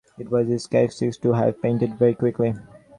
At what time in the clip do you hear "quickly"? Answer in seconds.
2.15-2.55